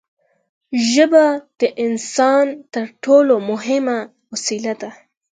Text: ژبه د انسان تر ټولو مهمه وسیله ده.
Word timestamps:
ژبه 0.91 1.25
د 1.59 1.61
انسان 1.85 2.45
تر 2.73 2.85
ټولو 3.03 3.33
مهمه 3.49 3.97
وسیله 4.31 4.73
ده. 4.81 4.91